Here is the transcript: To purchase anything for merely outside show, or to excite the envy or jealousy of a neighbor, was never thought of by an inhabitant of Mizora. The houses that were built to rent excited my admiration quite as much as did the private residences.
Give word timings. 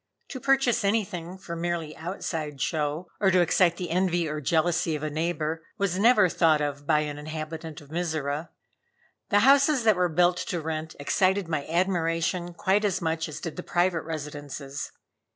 To 0.29 0.39
purchase 0.39 0.83
anything 0.83 1.37
for 1.37 1.55
merely 1.55 1.95
outside 1.95 2.59
show, 2.59 3.09
or 3.19 3.29
to 3.29 3.39
excite 3.39 3.77
the 3.77 3.91
envy 3.91 4.27
or 4.27 4.41
jealousy 4.41 4.95
of 4.95 5.03
a 5.03 5.11
neighbor, 5.11 5.63
was 5.77 5.99
never 5.99 6.27
thought 6.27 6.59
of 6.59 6.87
by 6.87 7.01
an 7.01 7.19
inhabitant 7.19 7.81
of 7.81 7.91
Mizora. 7.91 8.49
The 9.29 9.41
houses 9.41 9.83
that 9.83 9.95
were 9.95 10.09
built 10.09 10.37
to 10.37 10.59
rent 10.59 10.95
excited 10.99 11.47
my 11.47 11.67
admiration 11.67 12.55
quite 12.55 12.83
as 12.83 12.99
much 12.99 13.29
as 13.29 13.39
did 13.39 13.57
the 13.57 13.61
private 13.61 14.01
residences. 14.01 14.91